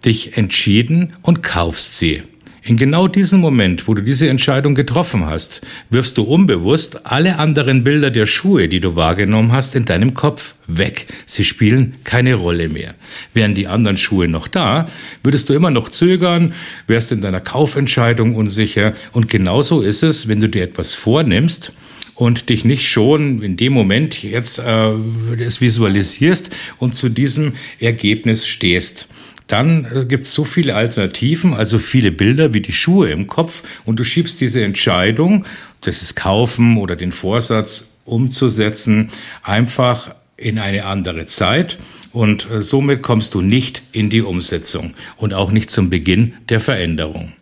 dich 0.04 0.36
entschieden 0.36 1.12
und 1.22 1.44
kaufst 1.44 1.96
sie. 1.96 2.24
In 2.66 2.78
genau 2.78 3.08
diesem 3.08 3.40
Moment, 3.40 3.86
wo 3.88 3.92
du 3.92 4.00
diese 4.00 4.26
Entscheidung 4.30 4.74
getroffen 4.74 5.26
hast, 5.26 5.60
wirfst 5.90 6.16
du 6.16 6.22
unbewusst 6.22 7.04
alle 7.04 7.38
anderen 7.38 7.84
Bilder 7.84 8.10
der 8.10 8.24
Schuhe, 8.24 8.68
die 8.68 8.80
du 8.80 8.96
wahrgenommen 8.96 9.52
hast, 9.52 9.74
in 9.74 9.84
deinem 9.84 10.14
Kopf 10.14 10.54
weg. 10.66 11.06
Sie 11.26 11.44
spielen 11.44 11.96
keine 12.04 12.36
Rolle 12.36 12.70
mehr. 12.70 12.94
Wären 13.34 13.54
die 13.54 13.66
anderen 13.66 13.98
Schuhe 13.98 14.28
noch 14.28 14.48
da, 14.48 14.86
würdest 15.22 15.50
du 15.50 15.52
immer 15.52 15.70
noch 15.70 15.90
zögern, 15.90 16.54
wärst 16.86 17.12
in 17.12 17.20
deiner 17.20 17.42
Kaufentscheidung 17.42 18.34
unsicher. 18.34 18.94
Und 19.12 19.28
genauso 19.28 19.82
ist 19.82 20.02
es, 20.02 20.26
wenn 20.28 20.40
du 20.40 20.48
dir 20.48 20.62
etwas 20.62 20.94
vornimmst 20.94 21.74
und 22.14 22.48
dich 22.48 22.64
nicht 22.64 22.88
schon 22.88 23.42
in 23.42 23.58
dem 23.58 23.74
Moment 23.74 24.22
jetzt 24.22 24.58
äh, 24.58 24.92
es 25.38 25.60
visualisierst 25.60 26.48
und 26.78 26.94
zu 26.94 27.10
diesem 27.10 27.52
Ergebnis 27.78 28.46
stehst. 28.46 29.06
Dann 29.46 29.86
äh, 29.94 30.04
gibt 30.04 30.24
es 30.24 30.34
so 30.34 30.44
viele 30.44 30.74
Alternativen, 30.74 31.54
also 31.54 31.78
viele 31.78 32.12
Bilder 32.12 32.54
wie 32.54 32.60
die 32.60 32.72
Schuhe 32.72 33.10
im 33.10 33.26
Kopf 33.26 33.62
und 33.84 33.98
du 33.98 34.04
schiebst 34.04 34.40
diese 34.40 34.64
Entscheidung, 34.64 35.44
das 35.82 36.02
ist 36.02 36.16
kaufen 36.16 36.78
oder 36.78 36.96
den 36.96 37.12
Vorsatz 37.12 37.88
umzusetzen, 38.04 39.10
einfach 39.42 40.14
in 40.36 40.58
eine 40.58 40.84
andere 40.84 41.26
Zeit 41.26 41.78
und 42.12 42.50
äh, 42.50 42.62
somit 42.62 43.02
kommst 43.02 43.34
du 43.34 43.40
nicht 43.40 43.82
in 43.92 44.10
die 44.10 44.22
Umsetzung 44.22 44.94
und 45.16 45.34
auch 45.34 45.50
nicht 45.52 45.70
zum 45.70 45.90
Beginn 45.90 46.34
der 46.48 46.60
Veränderung. 46.60 47.32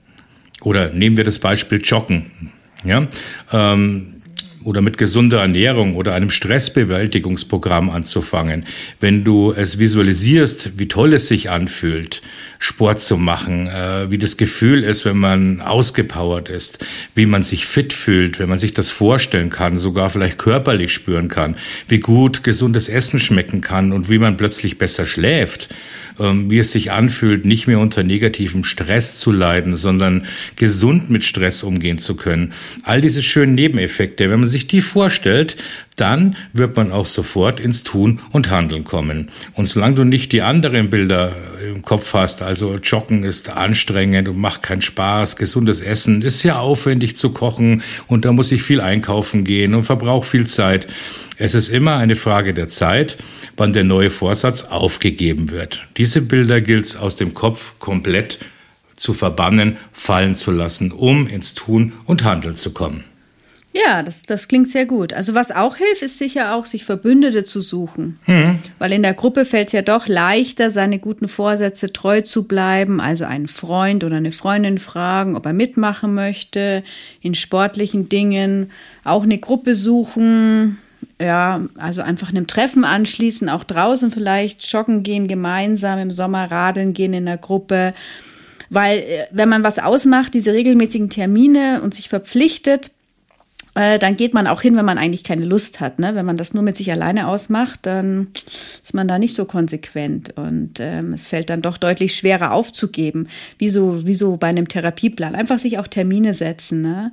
Oder 0.63 0.91
nehmen 0.91 1.17
wir 1.17 1.25
das 1.25 1.39
Beispiel 1.39 1.81
Joggen. 1.83 2.31
Ja, 2.85 3.07
ähm, 3.53 4.15
oder 4.65 4.81
mit 4.81 4.99
gesunder 4.99 5.41
Ernährung 5.41 5.97
oder 5.97 6.15
einem 6.15 6.31
Stressbewältigungsprogramm 6.31 7.91
anzufangen, 7.91 8.65
wenn 9.01 9.25
du 9.25 9.53
es 9.53 9.79
visualisierst, 9.79 10.79
wie 10.79 10.89
toll 10.89 11.13
es 11.15 11.29
sich 11.29 11.51
anfühlt, 11.51 12.23
Sport 12.59 13.01
zu 13.01 13.17
machen, 13.17 13.67
äh, 13.67 14.11
wie 14.11 14.19
das 14.19 14.37
Gefühl 14.37 14.85
ist, 14.85 15.05
wenn 15.05 15.19
man 15.19 15.61
ausgepowert 15.61 16.49
ist, 16.49 16.85
wie 17.15 17.27
man 17.27 17.43
sich 17.43 17.67
fit 17.67 17.93
fühlt, 17.93 18.39
wenn 18.39 18.49
man 18.49 18.59
sich 18.59 18.75
das 18.75 18.91
vorstellen 18.91 19.51
kann, 19.51 19.79
sogar 19.79 20.11
vielleicht 20.11 20.39
körperlich 20.39 20.93
spüren 20.93 21.29
kann, 21.29 21.57
wie 21.89 22.01
gut 22.01 22.45
gesundes 22.45 22.89
Essen 22.89 23.19
schmecken 23.19 23.61
kann 23.61 23.93
und 23.93 24.09
wie 24.09 24.19
man 24.19 24.37
plötzlich 24.37 24.79
besser 24.79 25.07
schläft 25.07 25.69
wie 26.19 26.59
es 26.59 26.73
sich 26.73 26.91
anfühlt, 26.91 27.45
nicht 27.45 27.67
mehr 27.67 27.79
unter 27.79 28.03
negativem 28.03 28.65
Stress 28.65 29.19
zu 29.19 29.33
leiden, 29.33 29.77
sondern 29.77 30.27
gesund 30.57 31.11
mit 31.11 31.25
Stress 31.25 31.63
umgehen 31.63 31.99
zu 31.99 32.17
können. 32.17 32.53
All 32.83 33.01
diese 33.01 33.23
schönen 33.23 33.55
Nebeneffekte, 33.55 34.31
wenn 34.31 34.41
man 34.41 34.49
sich 34.49 34.67
die 34.67 34.81
vorstellt, 34.81 35.57
dann 35.97 36.37
wird 36.53 36.77
man 36.77 36.91
auch 36.91 37.07
sofort 37.07 37.61
ins 37.61 37.83
Tun 37.83 38.21
und 38.31 38.51
Handeln 38.51 38.85
kommen. 38.85 39.31
Und 39.55 39.67
solange 39.67 39.97
du 39.97 40.05
nicht 40.05 40.33
die 40.33 40.43
anderen 40.43 40.91
Bilder 40.91 41.35
im 41.75 41.83
Kopf 41.83 42.15
hast, 42.15 42.43
also 42.43 42.77
Joggen 42.77 43.25
ist 43.25 43.51
anstrengend 43.51 44.29
und 44.29 44.39
macht 44.39 44.63
keinen 44.63 44.83
Spaß, 44.83 45.37
gesundes 45.37 45.81
Essen 45.81 46.23
ist 46.23 46.41
sehr 46.41 46.61
aufwendig 46.61 47.17
zu 47.17 47.31
kochen 47.31 47.83
und 48.07 48.25
da 48.25 48.33
muss 48.33 48.53
ich 48.53 48.63
viel 48.63 48.81
einkaufen 48.81 49.45
gehen 49.45 49.75
und 49.75 49.85
verbraucht 49.85 50.29
viel 50.29 50.47
Zeit. 50.47 50.87
Es 51.45 51.57
ist 51.57 51.71
immer 51.71 51.97
eine 51.97 52.15
Frage 52.15 52.55
der 52.55 52.69
Zeit, 52.69 53.17
wann 53.57 53.73
der 53.73 53.83
neue 53.83 54.11
Vorsatz 54.11 54.63
aufgegeben 54.63 55.51
wird. 55.51 55.89
Diese 55.97 56.23
Bilder 56.23 56.61
gilt 56.61 56.87
es 56.87 56.97
aus 56.97 57.17
dem 57.17 57.35
Kopf 57.35 57.81
komplett 57.81 58.39
zu 58.95 59.13
verbannen, 59.13 59.77
fallen 59.91 60.37
zu 60.37 60.53
lassen, 60.53 60.93
um 60.93 61.27
ins 61.27 61.55
Tun 61.55 61.95
und 62.05 62.23
Handeln 62.23 62.55
zu 62.55 62.73
kommen. 62.73 63.03
Ja, 63.73 64.05
das, 64.05 64.23
das 64.23 64.47
klingt 64.47 64.71
sehr 64.71 64.87
gut. 64.87 65.13
Also 65.13 65.35
was 65.35 65.51
auch 65.51 65.75
hilft, 65.75 66.03
ist 66.03 66.17
sicher 66.17 66.55
auch, 66.55 66.65
sich 66.65 66.85
Verbündete 66.85 67.43
zu 67.43 67.61
suchen. 67.61 68.21
Hm. 68.27 68.61
Weil 68.79 68.93
in 68.93 69.03
der 69.03 69.15
Gruppe 69.15 69.45
fällt 69.45 69.67
es 69.67 69.73
ja 69.73 69.83
doch 69.83 70.07
leichter, 70.07 70.71
seine 70.71 71.01
guten 71.01 71.27
Vorsätze 71.27 71.93
treu 71.93 72.21
zu 72.21 72.45
bleiben. 72.45 73.01
Also 73.01 73.25
einen 73.25 73.49
Freund 73.49 74.05
oder 74.05 74.19
eine 74.19 74.31
Freundin 74.31 74.79
fragen, 74.79 75.35
ob 75.35 75.45
er 75.45 75.55
mitmachen 75.55 76.15
möchte, 76.15 76.85
in 77.21 77.35
sportlichen 77.35 78.09
Dingen. 78.09 78.71
Auch 79.03 79.25
eine 79.25 79.39
Gruppe 79.39 79.75
suchen. 79.75 80.79
Ja, 81.21 81.63
also 81.77 82.01
einfach 82.01 82.31
einem 82.31 82.47
Treffen 82.47 82.85
anschließen, 82.85 83.49
auch 83.49 83.65
draußen 83.65 84.11
vielleicht 84.11 84.71
joggen 84.73 85.03
gehen 85.03 85.29
gemeinsam, 85.29 85.99
im 85.99 86.11
Sommer 86.11 86.51
radeln 86.51 86.95
gehen 86.95 87.15
in 87.15 87.27
der 87.27 87.39
Gruppe. 87.39 87.95
Weil 88.71 88.99
äh, 88.99 89.27
wenn 89.31 89.49
man 89.49 89.65
was 89.65 89.79
ausmacht, 89.79 90.35
diese 90.35 90.53
regelmäßigen 90.53 91.11
Termine 91.11 91.81
und 91.83 91.95
sich 91.95 92.09
verpflichtet, 92.09 92.91
äh, 93.75 93.99
dann 93.99 94.17
geht 94.17 94.35
man 94.35 94.47
auch 94.47 94.61
hin, 94.61 94.77
wenn 94.77 94.85
man 94.85 94.99
eigentlich 94.99 95.25
keine 95.25 95.47
Lust 95.47 95.81
hat. 95.81 95.99
Ne? 95.99 96.15
Wenn 96.15 96.27
man 96.27 96.37
das 96.37 96.53
nur 96.53 96.63
mit 96.63 96.77
sich 96.77 96.93
alleine 96.93 97.27
ausmacht, 97.27 97.81
dann 97.83 98.29
ist 98.83 98.93
man 98.93 99.09
da 99.09 99.19
nicht 99.19 99.35
so 99.35 99.47
konsequent 99.47 100.37
und 100.37 100.79
ähm, 100.79 101.15
es 101.15 101.27
fällt 101.27 101.49
dann 101.49 101.63
doch 101.63 101.79
deutlich 101.79 102.15
schwerer 102.15 102.53
aufzugeben, 102.53 103.29
wie 103.57 103.71
so, 103.71 104.07
wie 104.07 104.15
so 104.15 104.37
bei 104.37 104.49
einem 104.49 104.69
Therapieplan. 104.69 105.35
Einfach 105.35 105.59
sich 105.59 105.79
auch 105.79 105.89
Termine 105.89 106.35
setzen. 106.35 106.83
Ne? 106.83 107.13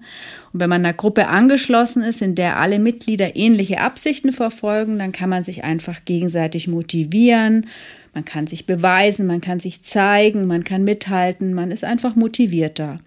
Und 0.52 0.60
wenn 0.60 0.70
man 0.70 0.84
einer 0.84 0.94
Gruppe 0.94 1.28
angeschlossen 1.30 2.04
ist, 2.04 2.22
in 2.22 2.36
der 2.36 2.58
alle 2.58 2.80
Mitglieder 2.80 3.38
ähnliche 3.38 3.80
Absichten 3.80 4.34
verfolgen, 4.34 5.00
dann 5.00 5.14
kann 5.14 5.30
man 5.30 5.44
sich 5.44 5.64
einfach 5.64 6.04
gegenseitig 6.04 6.68
motivieren. 6.68 7.68
Man 8.14 8.26
kann 8.26 8.48
sich 8.48 8.66
beweisen, 8.66 9.28
man 9.28 9.40
kann 9.40 9.62
sich 9.62 9.82
zeigen, 9.82 10.46
man 10.48 10.66
kann 10.66 10.84
mithalten, 10.84 11.54
man 11.54 11.72
ist 11.72 11.86
einfach 11.86 12.16
motivierter. 12.16 13.00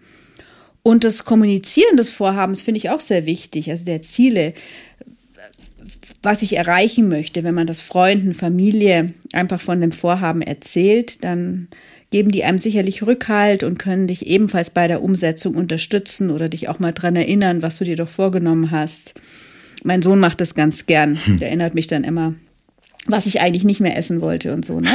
Und 0.82 1.04
das 1.04 1.24
Kommunizieren 1.24 1.96
des 1.96 2.10
Vorhabens 2.10 2.62
finde 2.62 2.78
ich 2.78 2.90
auch 2.90 3.00
sehr 3.00 3.24
wichtig, 3.26 3.70
also 3.70 3.84
der 3.84 4.02
Ziele, 4.02 4.52
was 6.22 6.42
ich 6.42 6.56
erreichen 6.56 7.08
möchte. 7.08 7.44
Wenn 7.44 7.54
man 7.54 7.66
das 7.66 7.80
Freunden, 7.80 8.34
Familie 8.34 9.12
einfach 9.32 9.60
von 9.60 9.80
dem 9.80 9.92
Vorhaben 9.92 10.42
erzählt, 10.42 11.24
dann 11.24 11.68
geben 12.10 12.30
die 12.30 12.44
einem 12.44 12.58
sicherlich 12.58 13.04
Rückhalt 13.04 13.62
und 13.62 13.78
können 13.78 14.06
dich 14.06 14.26
ebenfalls 14.26 14.70
bei 14.70 14.86
der 14.86 15.02
Umsetzung 15.02 15.54
unterstützen 15.54 16.30
oder 16.30 16.48
dich 16.48 16.68
auch 16.68 16.78
mal 16.78 16.92
dran 16.92 17.16
erinnern, 17.16 17.62
was 17.62 17.78
du 17.78 17.84
dir 17.84 17.96
doch 17.96 18.08
vorgenommen 18.08 18.70
hast. 18.70 19.14
Mein 19.84 20.02
Sohn 20.02 20.20
macht 20.20 20.40
das 20.40 20.54
ganz 20.54 20.86
gern. 20.86 21.16
Hm. 21.16 21.38
Der 21.38 21.48
erinnert 21.48 21.74
mich 21.74 21.86
dann 21.86 22.04
immer 22.04 22.34
was 23.06 23.26
ich 23.26 23.40
eigentlich 23.40 23.64
nicht 23.64 23.80
mehr 23.80 23.96
essen 23.96 24.20
wollte 24.20 24.52
und 24.52 24.64
so. 24.64 24.80
Ne? 24.80 24.88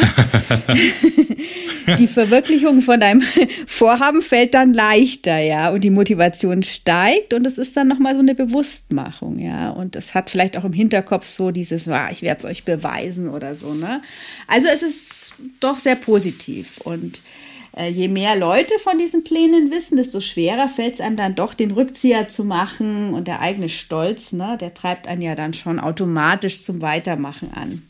die 1.98 2.08
Verwirklichung 2.08 2.82
von 2.82 3.00
deinem 3.00 3.22
Vorhaben 3.68 4.22
fällt 4.22 4.54
dann 4.54 4.74
leichter, 4.74 5.38
ja, 5.38 5.70
und 5.70 5.84
die 5.84 5.90
Motivation 5.90 6.64
steigt 6.64 7.34
und 7.34 7.46
es 7.48 7.58
ist 7.58 7.78
dann 7.78 7.88
nochmal 7.88 8.14
so 8.14 8.20
eine 8.20 8.36
Bewusstmachung, 8.36 9.40
ja, 9.40 9.70
und 9.70 9.96
es 9.96 10.14
hat 10.14 10.30
vielleicht 10.30 10.58
auch 10.58 10.66
im 10.66 10.74
Hinterkopf 10.74 11.26
so 11.26 11.52
dieses, 11.52 11.88
ah, 11.88 12.10
ich 12.12 12.22
werde 12.22 12.40
es 12.40 12.46
euch 12.46 12.66
beweisen 12.66 13.30
oder 13.30 13.56
so, 13.56 13.74
ne? 13.74 14.02
Also 14.48 14.68
es 14.68 14.84
ist 14.84 15.34
doch 15.60 15.80
sehr 15.80 15.96
positiv 15.96 16.80
und 16.84 17.22
äh, 17.78 17.90
je 17.90 18.08
mehr 18.08 18.36
Leute 18.36 18.74
von 18.80 18.98
diesen 18.98 19.24
Plänen 19.24 19.72
wissen, 19.72 19.98
desto 19.98 20.20
schwerer 20.20 20.68
fällt 20.68 20.96
es 20.96 21.02
einem 21.02 21.16
dann 21.16 21.36
doch, 21.36 21.54
den 21.54 21.72
Rückzieher 21.72 22.28
zu 22.28 22.44
machen 22.44 23.14
und 23.14 23.28
der 23.28 23.40
eigene 23.40 23.70
Stolz, 23.70 24.34
ne, 24.34 24.58
der 24.60 24.74
treibt 24.74 25.08
einen 25.08 25.22
ja 25.22 25.36
dann 25.36 25.54
schon 25.54 25.80
automatisch 25.80 26.62
zum 26.62 26.82
Weitermachen 26.82 27.54
an. 27.54 27.87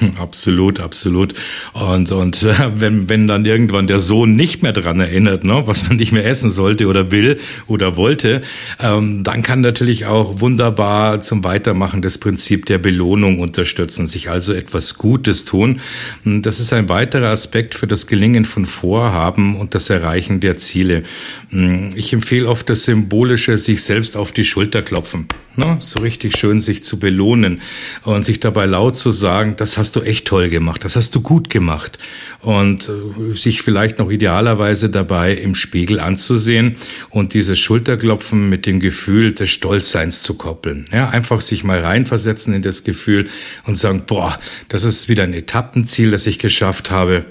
Absolut, 0.18 0.80
absolut. 0.80 1.34
Und, 1.72 2.10
und 2.10 2.42
äh, 2.42 2.54
wenn, 2.74 3.08
wenn 3.08 3.26
dann 3.26 3.44
irgendwann 3.44 3.86
der 3.86 4.00
Sohn 4.00 4.34
nicht 4.34 4.62
mehr 4.62 4.72
dran 4.72 5.00
erinnert, 5.00 5.44
ne, 5.44 5.62
was 5.66 5.88
man 5.88 5.96
nicht 5.96 6.12
mehr 6.12 6.26
essen 6.26 6.50
sollte 6.50 6.86
oder 6.86 7.10
will 7.10 7.38
oder 7.66 7.96
wollte, 7.96 8.42
ähm, 8.80 9.22
dann 9.22 9.42
kann 9.42 9.60
natürlich 9.60 10.06
auch 10.06 10.40
wunderbar 10.40 11.20
zum 11.20 11.44
Weitermachen 11.44 12.02
das 12.02 12.18
Prinzip 12.18 12.66
der 12.66 12.78
Belohnung 12.78 13.38
unterstützen, 13.38 14.06
sich 14.06 14.30
also 14.30 14.52
etwas 14.52 14.94
Gutes 14.94 15.44
tun. 15.44 15.80
Das 16.24 16.60
ist 16.60 16.72
ein 16.72 16.88
weiterer 16.88 17.28
Aspekt 17.28 17.74
für 17.74 17.86
das 17.86 18.06
Gelingen 18.06 18.44
von 18.44 18.66
Vorhaben 18.66 19.56
und 19.56 19.74
das 19.74 19.90
Erreichen 19.90 20.40
der 20.40 20.58
Ziele. 20.58 21.04
Hm, 21.50 21.90
ich 21.94 22.12
empfehle 22.12 22.48
oft 22.48 22.68
das 22.68 22.84
symbolische, 22.84 23.56
sich 23.56 23.82
selbst 23.82 24.16
auf 24.16 24.32
die 24.32 24.44
Schulter 24.44 24.82
klopfen. 24.82 25.28
Ne? 25.56 25.76
So 25.80 26.00
richtig 26.00 26.36
schön 26.36 26.60
sich 26.60 26.82
zu 26.82 26.98
belohnen 26.98 27.60
und 28.02 28.24
sich 28.24 28.40
dabei 28.40 28.66
laut 28.66 28.96
zu 28.96 29.12
sagen, 29.12 29.54
das 29.56 29.78
hast 29.78 29.94
du 29.94 30.00
echt 30.00 30.26
toll 30.26 30.48
gemacht, 30.48 30.84
das 30.84 30.96
hast 30.96 31.14
du 31.14 31.20
gut 31.20 31.48
gemacht. 31.48 31.98
Und 32.40 32.88
äh, 32.88 33.34
sich 33.34 33.62
vielleicht 33.62 33.98
noch 33.98 34.10
idealerweise 34.10 34.90
dabei 34.90 35.32
im 35.34 35.54
Spiegel 35.54 36.00
anzusehen 36.00 36.76
und 37.10 37.34
dieses 37.34 37.58
Schulterklopfen 37.58 38.48
mit 38.48 38.66
dem 38.66 38.80
Gefühl 38.80 39.32
des 39.32 39.50
Stolzseins 39.50 40.22
zu 40.22 40.34
koppeln. 40.34 40.86
Ja, 40.92 41.10
einfach 41.10 41.40
sich 41.40 41.62
mal 41.62 41.78
reinversetzen 41.78 42.52
in 42.52 42.62
das 42.62 42.82
Gefühl 42.82 43.28
und 43.64 43.76
sagen, 43.76 44.02
boah, 44.06 44.38
das 44.68 44.82
ist 44.82 45.08
wieder 45.08 45.22
ein 45.22 45.34
Etappenziel, 45.34 46.10
das 46.10 46.26
ich 46.26 46.38
geschafft 46.38 46.90
habe. 46.90 47.24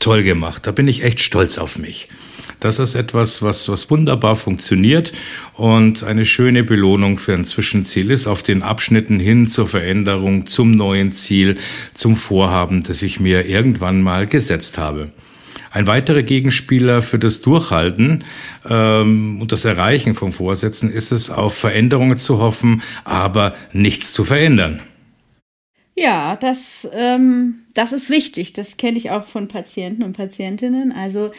Toll 0.00 0.24
gemacht, 0.24 0.66
da 0.66 0.72
bin 0.72 0.88
ich 0.88 1.04
echt 1.04 1.20
stolz 1.20 1.58
auf 1.58 1.78
mich. 1.78 2.08
Das 2.60 2.78
ist 2.78 2.94
etwas, 2.94 3.40
was, 3.40 3.70
was 3.70 3.90
wunderbar 3.90 4.36
funktioniert 4.36 5.12
und 5.54 6.04
eine 6.04 6.26
schöne 6.26 6.62
Belohnung 6.62 7.16
für 7.16 7.32
ein 7.32 7.46
Zwischenziel 7.46 8.10
ist 8.10 8.26
auf 8.26 8.42
den 8.42 8.62
Abschnitten 8.62 9.18
hin 9.18 9.48
zur 9.48 9.66
Veränderung, 9.66 10.46
zum 10.46 10.70
neuen 10.70 11.12
Ziel, 11.12 11.56
zum 11.94 12.16
Vorhaben, 12.16 12.82
das 12.82 13.00
ich 13.00 13.18
mir 13.18 13.46
irgendwann 13.46 14.02
mal 14.02 14.26
gesetzt 14.26 14.76
habe. 14.76 15.10
Ein 15.70 15.86
weiterer 15.86 16.22
Gegenspieler 16.22 17.00
für 17.00 17.18
das 17.18 17.40
Durchhalten 17.40 18.24
ähm, 18.68 19.40
und 19.40 19.52
das 19.52 19.64
Erreichen 19.64 20.14
von 20.14 20.32
Vorsätzen 20.32 20.90
ist 20.90 21.12
es, 21.12 21.30
auf 21.30 21.56
Veränderungen 21.56 22.18
zu 22.18 22.40
hoffen, 22.40 22.82
aber 23.04 23.54
nichts 23.72 24.12
zu 24.12 24.24
verändern. 24.24 24.80
Ja, 25.96 26.36
das, 26.36 26.88
ähm, 26.94 27.56
das 27.74 27.92
ist 27.92 28.10
wichtig. 28.10 28.52
Das 28.52 28.76
kenne 28.76 28.96
ich 28.96 29.10
auch 29.10 29.26
von 29.26 29.48
Patienten 29.48 30.02
und 30.02 30.16
Patientinnen. 30.16 30.92
Also 30.92 31.30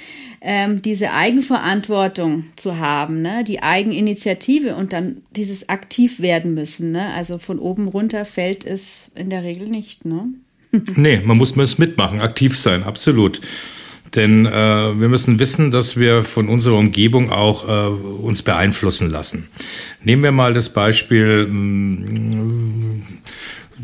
ähm, 0.42 0.82
diese 0.82 1.14
Eigenverantwortung 1.14 2.46
zu 2.56 2.78
haben, 2.78 3.22
ne? 3.22 3.44
die 3.44 3.64
Eigeninitiative 3.64 4.76
und 4.76 4.94
dann 4.94 5.24
dieses 5.36 5.70
aktiv 5.70 6.20
werden 6.20 6.54
müssen. 6.54 6.92
Ne? 6.92 7.12
Also 7.16 7.40
von 7.40 7.60
oben 7.60 7.88
runter 7.88 8.26
fällt 8.26 8.66
es 8.66 9.10
in 9.16 9.30
der 9.30 9.44
Regel 9.44 9.68
nicht. 9.68 10.06
Ne? 10.06 10.28
nee, 10.96 11.20
man 11.24 11.38
muss 11.38 11.56
es 11.58 11.78
mitmachen, 11.78 12.22
aktiv 12.22 12.58
sein, 12.58 12.84
absolut. 12.84 13.42
Denn 14.16 14.46
äh, 14.46 14.52
wir 14.52 15.08
müssen 15.08 15.40
wissen, 15.40 15.72
dass 15.72 15.98
wir 15.98 16.24
von 16.24 16.50
unserer 16.50 16.78
Umgebung 16.78 17.32
auch 17.32 17.68
äh, 17.68 17.88
uns 17.88 18.42
beeinflussen 18.42 19.10
lassen. 19.10 19.48
Nehmen 20.04 20.22
wir 20.22 20.34
mal 20.34 20.54
das 20.54 20.74
Beispiel, 20.74 21.48
mh, 21.48 21.54
mm, 21.54 23.04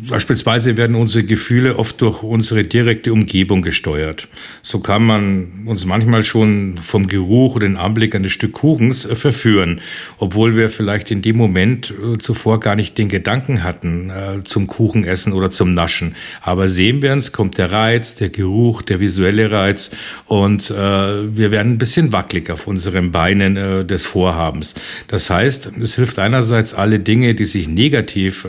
Beispielsweise 0.10 0.78
werden 0.78 0.96
unsere 0.96 1.24
Gefühle 1.24 1.78
oft 1.78 2.02
durch 2.02 2.22
unsere 2.22 2.64
direkte 2.64 3.12
Umgebung 3.12 3.62
gesteuert. 3.62 4.28
So 4.62 4.80
kann 4.80 5.06
man 5.06 5.64
uns 5.66 5.86
manchmal 5.86 6.24
schon 6.24 6.78
vom 6.78 7.08
Geruch 7.08 7.56
oder 7.56 7.68
den 7.68 7.78
Anblick 7.78 8.14
eines 8.14 8.32
Stück 8.32 8.54
Kuchens 8.54 9.06
äh, 9.06 9.16
verführen, 9.16 9.82
obwohl 10.18 10.56
wir 10.56 10.70
vielleicht 10.70 11.10
in 11.12 11.22
dem 11.22 11.38
Moment 11.38 11.92
äh, 11.92 12.18
zuvor 12.18 12.60
gar 12.60 12.76
nicht 12.76 12.98
den 12.98 13.10
Gedanken 13.10 13.64
hatten 13.64 14.10
äh, 14.10 14.44
zum 14.44 14.68
Kuchenessen 14.68 15.34
oder 15.34 15.52
zum 15.52 15.74
Naschen. 15.74 16.16
Aber 16.42 16.70
sehen 16.70 17.02
wir 17.02 17.14
uns, 17.14 17.32
kommt 17.32 17.58
der 17.58 17.72
Reiz, 17.72 18.16
der 18.16 18.30
Geruch, 18.30 18.82
der 18.82 19.00
visuelle 19.00 19.52
Reiz 19.52 19.92
und 20.26 20.70
wir 20.70 21.52
werden 21.52 21.74
ein 21.74 21.78
bisschen 21.78 22.12
wackelig 22.14 22.50
auf 22.50 22.68
unseren 22.68 23.12
Beinen 23.12 23.88
des 23.88 24.06
Vorhabens. 24.06 24.76
Das 25.08 25.30
heißt, 25.30 25.72
es 25.80 25.96
hilft 25.96 26.20
einerseits 26.20 26.74
alle 26.74 27.00
Dinge, 27.00 27.36
die 27.36 27.46
sich 27.46 27.68
negativ 27.68 28.46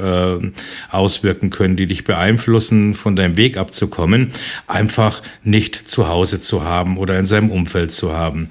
auswirken, 0.90 1.38
auswirken 1.38 1.50
können, 1.50 1.76
die 1.76 1.87
dich 1.87 2.04
beeinflussen, 2.04 2.95
von 2.95 3.14
deinem 3.14 3.37
Weg 3.37 3.57
abzukommen, 3.57 4.28
einfach 4.66 5.23
nicht 5.45 5.76
zu 5.76 6.09
Hause 6.09 6.40
zu 6.40 6.64
haben 6.64 6.99
oder 6.99 7.18
in 7.18 7.26
seinem 7.26 7.50
Umfeld 7.50 7.92
zu 7.92 8.12
haben. 8.12 8.50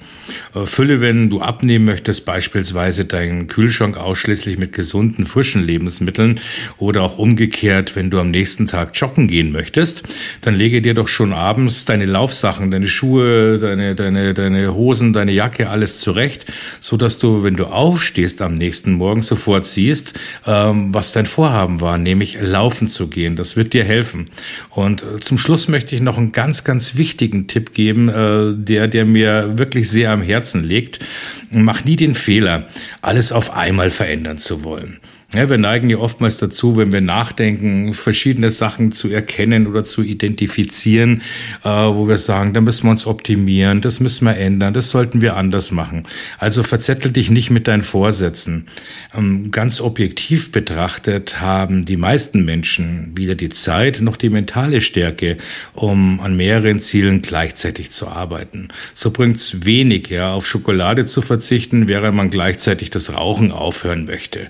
Äh, 0.55 0.65
Fülle, 0.65 1.01
wenn 1.01 1.29
du 1.29 1.41
abnehmen 1.41 1.85
möchtest, 1.85 2.25
beispielsweise 2.25 3.05
deinen 3.05 3.47
Kühlschrank 3.47 3.97
ausschließlich 3.97 4.57
mit 4.57 4.73
gesunden, 4.73 5.25
frischen 5.25 5.65
Lebensmitteln 5.65 6.39
oder 6.77 7.01
auch 7.01 7.17
umgekehrt, 7.17 7.95
wenn 7.95 8.09
du 8.09 8.19
am 8.19 8.31
nächsten 8.31 8.67
Tag 8.67 8.91
joggen 8.93 9.27
gehen 9.27 9.51
möchtest, 9.51 10.03
dann 10.41 10.55
lege 10.55 10.81
dir 10.81 10.93
doch 10.93 11.07
schon 11.07 11.33
abends 11.33 11.85
deine 11.85 12.05
Laufsachen, 12.05 12.71
deine 12.71 12.87
Schuhe, 12.87 13.59
deine, 13.59 13.95
deine, 13.95 14.33
deine 14.33 14.73
Hosen, 14.73 15.13
deine 15.13 15.31
Jacke, 15.31 15.69
alles 15.69 15.99
zurecht, 15.99 16.45
so 16.79 16.97
dass 16.97 17.19
du, 17.19 17.43
wenn 17.43 17.55
du 17.55 17.65
aufstehst 17.65 18.41
am 18.41 18.55
nächsten 18.55 18.93
Morgen, 18.93 19.21
sofort 19.21 19.65
siehst, 19.65 20.13
ähm, 20.45 20.93
was 20.93 21.11
dein 21.11 21.25
Vorhaben 21.25 21.81
war, 21.81 21.97
nämlich 21.97 22.37
laufen 22.77 22.87
zu 22.87 23.07
gehen. 23.07 23.35
Das 23.35 23.55
wird 23.55 23.73
dir 23.73 23.83
helfen. 23.83 24.25
Und 24.69 25.01
äh, 25.03 25.19
zum 25.19 25.37
Schluss 25.37 25.67
möchte 25.67 25.95
ich 25.95 26.01
noch 26.01 26.17
einen 26.17 26.31
ganz, 26.31 26.63
ganz 26.63 26.95
wichtigen 26.95 27.47
Tipp 27.47 27.73
geben, 27.73 28.09
äh, 28.09 28.53
der, 28.55 28.87
der 28.87 29.05
mir 29.05 29.57
wirklich 29.57 29.89
sehr 29.89 30.11
am 30.11 30.21
Herzen 30.21 30.63
liegt. 30.63 30.99
Mach 31.51 31.83
nie 31.85 31.95
den 31.95 32.15
Fehler, 32.15 32.67
alles 33.01 33.31
auf 33.31 33.55
einmal 33.55 33.89
verändern 33.89 34.37
zu 34.37 34.63
wollen. 34.63 34.99
Ja, 35.33 35.49
wir 35.49 35.57
neigen 35.57 35.89
ja 35.89 35.97
oftmals 35.97 36.37
dazu, 36.37 36.77
wenn 36.77 36.93
wir 36.93 37.01
nachdenken, 37.01 37.93
verschiedene 37.93 38.49
Sachen 38.49 38.93
zu 38.93 39.09
erkennen 39.09 39.67
oder 39.67 39.83
zu 39.83 40.01
identifizieren, 40.01 41.21
äh, 41.65 41.69
wo 41.69 42.07
wir 42.07 42.17
sagen, 42.17 42.53
da 42.53 42.61
müssen 42.61 42.85
wir 42.85 42.91
uns 42.91 43.05
optimieren, 43.05 43.81
das 43.81 43.99
müssen 43.99 44.23
wir 44.23 44.37
ändern, 44.37 44.73
das 44.73 44.89
sollten 44.89 45.19
wir 45.19 45.35
anders 45.35 45.71
machen. 45.71 46.03
Also 46.37 46.63
verzettel 46.63 47.11
dich 47.11 47.29
nicht 47.29 47.49
mit 47.49 47.67
deinen 47.67 47.83
Vorsätzen. 47.83 48.67
Ähm, 49.13 49.51
ganz 49.51 49.81
objektiv 49.81 50.53
betrachtet 50.53 51.41
haben 51.41 51.83
die 51.83 51.97
meisten 51.97 52.45
Menschen 52.45 53.11
weder 53.15 53.35
die 53.35 53.49
Zeit 53.49 53.99
noch 53.99 54.15
die 54.15 54.29
mentale 54.29 54.79
Stärke, 54.79 55.35
um 55.73 56.21
an 56.21 56.37
mehreren 56.37 56.79
Zielen 56.79 57.21
gleichzeitig 57.21 57.91
zu 57.91 58.07
arbeiten. 58.07 58.69
So 58.93 59.11
bringt's 59.11 59.65
wenig, 59.65 60.07
ja, 60.07 60.31
auf 60.31 60.47
Schokolade 60.47 61.03
zu 61.03 61.21
verzichten, 61.21 61.89
während 61.89 62.15
man 62.15 62.29
gleichzeitig 62.29 62.91
das 62.91 63.13
Rauchen 63.13 63.51
aufhören 63.51 64.05
möchte. 64.05 64.47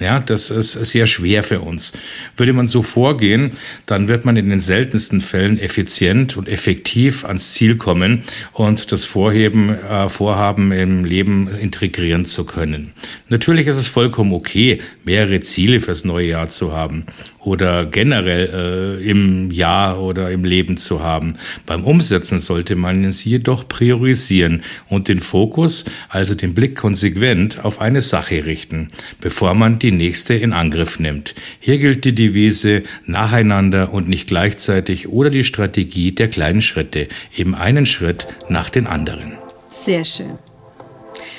Ja, 0.00 0.18
das 0.18 0.48
ist 0.48 0.72
sehr 0.72 1.06
schwer 1.06 1.42
für 1.42 1.60
uns. 1.60 1.92
Würde 2.34 2.54
man 2.54 2.66
so 2.66 2.82
vorgehen, 2.82 3.52
dann 3.84 4.08
wird 4.08 4.24
man 4.24 4.38
in 4.38 4.48
den 4.48 4.60
seltensten 4.60 5.20
Fällen 5.20 5.58
effizient 5.58 6.38
und 6.38 6.48
effektiv 6.48 7.26
ans 7.26 7.52
Ziel 7.52 7.76
kommen 7.76 8.22
und 8.54 8.92
das 8.92 9.04
Vorheben, 9.04 9.68
äh, 9.68 10.08
Vorhaben 10.08 10.72
im 10.72 11.04
Leben 11.04 11.50
integrieren 11.60 12.24
zu 12.24 12.44
können. 12.44 12.92
Natürlich 13.28 13.66
ist 13.66 13.76
es 13.76 13.88
vollkommen 13.88 14.32
okay, 14.32 14.80
mehrere 15.04 15.40
Ziele 15.40 15.80
fürs 15.80 16.06
neue 16.06 16.28
Jahr 16.28 16.48
zu 16.48 16.72
haben 16.72 17.04
oder 17.44 17.86
generell 17.86 18.98
äh, 19.00 19.10
im 19.10 19.50
Jahr 19.50 20.00
oder 20.00 20.30
im 20.30 20.44
Leben 20.44 20.76
zu 20.76 21.02
haben. 21.02 21.34
Beim 21.66 21.84
Umsetzen 21.84 22.38
sollte 22.38 22.76
man 22.76 23.04
es 23.04 23.24
jedoch 23.24 23.66
priorisieren 23.68 24.62
und 24.88 25.08
den 25.08 25.18
Fokus, 25.18 25.84
also 26.08 26.34
den 26.34 26.54
Blick 26.54 26.76
konsequent 26.76 27.64
auf 27.64 27.80
eine 27.80 28.00
Sache 28.00 28.44
richten, 28.44 28.88
bevor 29.20 29.54
man 29.54 29.78
die 29.90 29.96
nächste 29.96 30.34
in 30.34 30.52
Angriff 30.52 31.00
nimmt. 31.00 31.34
Hier 31.58 31.78
gilt 31.78 32.04
die 32.04 32.14
Devise 32.14 32.84
nacheinander 33.06 33.92
und 33.92 34.08
nicht 34.08 34.28
gleichzeitig 34.28 35.08
oder 35.08 35.30
die 35.30 35.42
Strategie 35.42 36.12
der 36.12 36.28
kleinen 36.28 36.62
Schritte, 36.62 37.08
eben 37.36 37.54
einen 37.56 37.86
Schritt 37.86 38.28
nach 38.48 38.70
den 38.70 38.86
anderen. 38.86 39.38
Sehr 39.68 40.04
schön. 40.04 40.38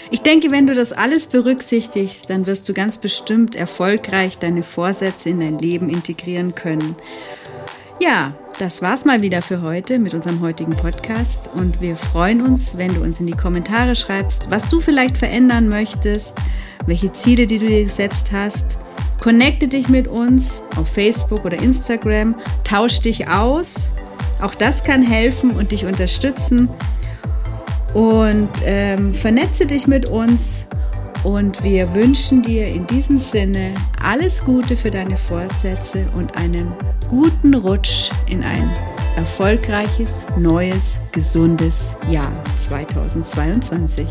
Ich 0.10 0.22
denke, 0.22 0.52
wenn 0.52 0.68
du 0.68 0.74
das 0.74 0.92
alles 0.92 1.28
berücksichtigst, 1.28 2.30
dann 2.30 2.46
wirst 2.46 2.68
du 2.68 2.74
ganz 2.74 2.98
bestimmt 2.98 3.56
erfolgreich 3.56 4.38
deine 4.38 4.64
Vorsätze 4.64 5.30
in 5.30 5.40
dein 5.40 5.58
Leben 5.58 5.90
integrieren 5.90 6.54
können. 6.54 6.96
Ja, 8.02 8.36
das 8.60 8.82
war's 8.82 9.06
mal 9.06 9.22
wieder 9.22 9.42
für 9.42 9.62
heute 9.62 9.98
mit 9.98 10.14
unserem 10.14 10.42
heutigen 10.42 10.76
Podcast 10.76 11.50
und 11.54 11.80
wir 11.80 11.96
freuen 11.96 12.42
uns, 12.42 12.76
wenn 12.76 12.94
du 12.94 13.02
uns 13.02 13.22
in 13.22 13.28
die 13.28 13.38
Kommentare 13.38 13.96
schreibst, 13.96 14.52
was 14.52 14.68
du 14.68 14.82
vielleicht 14.82 15.18
verändern 15.18 15.70
möchtest, 15.70 16.38
welche 16.86 17.14
Ziele, 17.14 17.48
die 17.48 17.60
du 17.60 17.68
dir 17.68 17.84
gesetzt 17.84 18.28
hast. 18.32 18.78
Connecte 19.20 19.68
dich 19.68 19.88
mit 19.88 20.08
uns 20.08 20.62
auf 20.76 20.88
Facebook 20.88 21.46
oder 21.46 21.58
Instagram, 21.58 22.36
tausch 22.64 23.00
dich 23.00 23.28
aus. 23.28 23.76
Auch 24.42 24.56
das 24.56 24.84
kann 24.84 25.04
helfen 25.04 25.52
und 25.52 25.72
dich 25.72 25.86
unterstützen 25.86 26.70
und 27.94 28.50
ähm, 28.66 29.14
vernetze 29.14 29.66
dich 29.66 29.88
mit 29.88 30.08
uns. 30.08 30.66
Und 31.24 31.64
wir 31.64 31.94
wünschen 31.94 32.42
dir 32.42 32.68
in 32.68 32.88
diesem 32.88 33.20
Sinne 33.20 33.76
alles 34.04 34.44
Gute 34.44 34.76
für 34.76 34.90
deine 34.90 35.18
Vorsätze 35.18 36.08
und 36.16 36.36
einen 36.36 36.74
guten 37.10 37.54
Rutsch 37.54 38.10
in 38.28 38.44
ein 38.44 38.68
erfolgreiches, 39.16 40.26
neues, 40.38 41.00
gesundes 41.12 41.96
Jahr 42.10 42.32
2022. 42.58 44.08